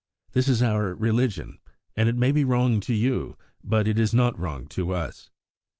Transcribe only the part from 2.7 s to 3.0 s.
to